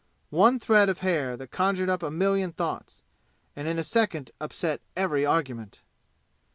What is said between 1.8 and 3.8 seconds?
up a million thoughts, and in